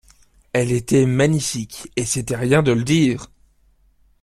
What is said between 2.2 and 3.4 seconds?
rien de le dire!